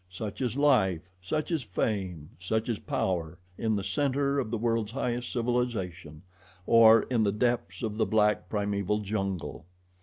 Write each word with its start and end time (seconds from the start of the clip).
Such 0.09 0.41
is 0.41 0.57
life, 0.57 1.11
such 1.21 1.51
is 1.51 1.61
fame, 1.61 2.31
such 2.39 2.67
is 2.69 2.79
power 2.79 3.37
in 3.55 3.75
the 3.75 3.83
center 3.83 4.39
of 4.39 4.49
the 4.49 4.57
world's 4.57 4.93
highest 4.93 5.31
civilization, 5.31 6.23
or 6.65 7.03
in 7.03 7.21
the 7.21 7.31
depths 7.31 7.83
of 7.83 7.97
the 7.97 8.05
black, 8.07 8.49
primeval 8.49 9.01
jungle. 9.01 9.67